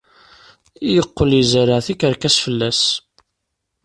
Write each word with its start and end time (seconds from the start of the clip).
Yeqqel 0.93 1.31
izerreɛ 1.41 1.79
tikerkas 1.85 2.35
fell-as. 2.43 2.81